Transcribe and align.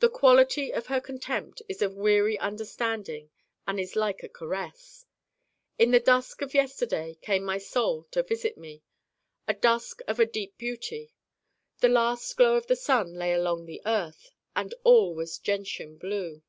The 0.00 0.08
quality 0.08 0.72
of 0.74 0.88
her 0.88 1.00
contempt 1.00 1.62
is 1.68 1.80
of 1.80 1.94
weary 1.94 2.36
understanding 2.40 3.30
and 3.68 3.78
is 3.78 3.94
like 3.94 4.24
a 4.24 4.28
caress. 4.28 5.06
In 5.78 5.92
the 5.92 6.00
dusk 6.00 6.42
of 6.42 6.54
yesterday 6.54 7.16
came 7.22 7.44
my 7.44 7.58
Soul 7.58 8.02
to 8.10 8.24
visit 8.24 8.58
me 8.58 8.82
a 9.46 9.54
dusk 9.54 10.00
of 10.08 10.18
a 10.18 10.26
deep 10.26 10.58
beauty. 10.58 11.12
The 11.78 11.88
last 11.88 12.36
glow 12.36 12.56
of 12.56 12.66
the 12.66 12.74
sun 12.74 13.14
lay 13.14 13.32
along 13.32 13.66
the 13.66 13.80
earth, 13.86 14.32
and 14.56 14.74
all 14.82 15.14
was 15.14 15.38
gentian 15.38 15.98
blue. 15.98 16.42